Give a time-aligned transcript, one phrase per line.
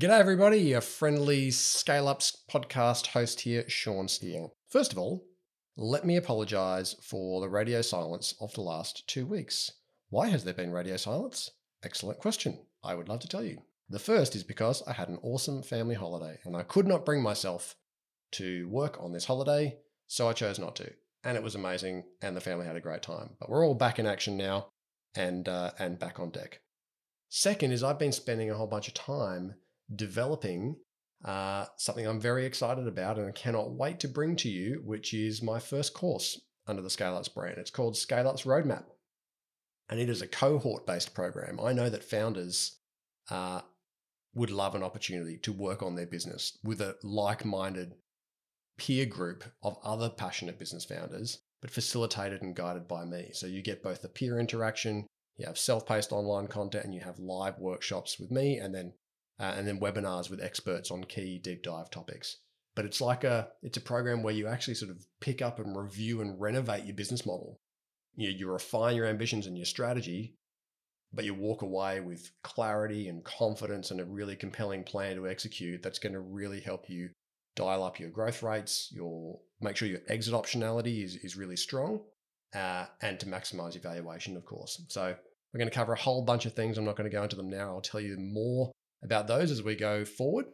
[0.00, 0.58] G'day, everybody.
[0.58, 4.54] Your friendly Scale Ups podcast host here, Sean Steele.
[4.70, 5.26] First of all,
[5.76, 9.70] let me apologize for the radio silence of the last two weeks.
[10.08, 11.50] Why has there been radio silence?
[11.84, 12.60] Excellent question.
[12.82, 13.58] I would love to tell you.
[13.90, 17.22] The first is because I had an awesome family holiday and I could not bring
[17.22, 17.74] myself
[18.32, 20.90] to work on this holiday, so I chose not to.
[21.22, 23.36] And it was amazing, and the family had a great time.
[23.38, 24.68] But we're all back in action now
[25.14, 26.62] and, uh, and back on deck.
[27.28, 29.56] Second is I've been spending a whole bunch of time
[29.94, 30.76] developing
[31.24, 35.14] uh, something I'm very excited about and I cannot wait to bring to you, which
[35.14, 37.58] is my first course under the Scale Ups brand.
[37.58, 38.84] It's called Scale Ups Roadmap.
[39.88, 41.60] And it is a cohort based program.
[41.60, 42.78] I know that founders
[43.30, 43.60] uh,
[44.34, 47.94] would love an opportunity to work on their business with a like minded
[48.78, 53.30] peer group of other passionate business founders, but facilitated and guided by me.
[53.32, 57.18] So you get both the peer interaction, you have self-paced online content and you have
[57.18, 58.92] live workshops with me and then
[59.40, 62.38] uh, and then webinars with experts on key deep dive topics
[62.74, 65.76] but it's like a it's a program where you actually sort of pick up and
[65.76, 67.58] review and renovate your business model
[68.14, 70.34] you, you refine your ambitions and your strategy
[71.14, 75.82] but you walk away with clarity and confidence and a really compelling plan to execute
[75.82, 77.10] that's going to really help you
[77.54, 82.00] dial up your growth rates your make sure your exit optionality is, is really strong
[82.54, 84.82] uh, and to maximize your valuation, of course.
[84.88, 85.14] So
[85.52, 86.78] we're going to cover a whole bunch of things.
[86.78, 87.70] I'm not going to go into them now.
[87.70, 88.72] I'll tell you more
[89.02, 90.46] about those as we go forward.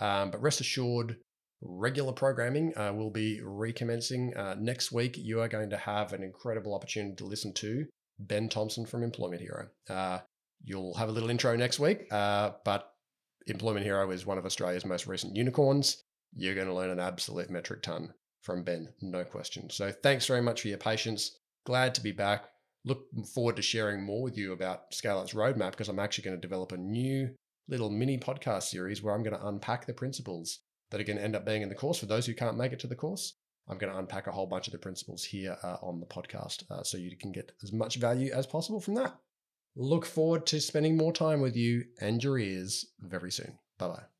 [0.00, 1.16] Um, but rest assured,
[1.62, 5.16] regular programming uh, will be recommencing uh, next week.
[5.16, 7.86] You are going to have an incredible opportunity to listen to
[8.18, 9.68] Ben Thompson from Employment Hero.
[9.88, 10.20] Uh,
[10.64, 12.92] you'll have a little intro next week, uh, but
[13.46, 16.02] Employment Hero is one of Australia's most recent unicorns.
[16.34, 19.70] You're going to learn an absolute metric ton from Ben, no question.
[19.70, 21.38] So thanks very much for your patience.
[21.64, 22.44] Glad to be back.
[22.84, 26.36] Look forward to sharing more with you about Scale Up's roadmap because I'm actually going
[26.36, 27.30] to develop a new
[27.68, 31.24] little mini podcast series where I'm going to unpack the principles that are going to
[31.24, 31.98] end up being in the course.
[31.98, 33.34] For those who can't make it to the course,
[33.68, 36.62] I'm going to unpack a whole bunch of the principles here uh, on the podcast
[36.70, 39.16] uh, so you can get as much value as possible from that.
[39.74, 43.58] Look forward to spending more time with you and your ears very soon.
[43.78, 44.15] Bye bye.